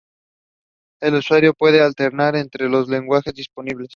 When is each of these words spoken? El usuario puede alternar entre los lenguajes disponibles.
El 0.99 1.13
usuario 1.13 1.53
puede 1.53 1.79
alternar 1.79 2.35
entre 2.35 2.67
los 2.69 2.89
lenguajes 2.89 3.35
disponibles. 3.35 3.89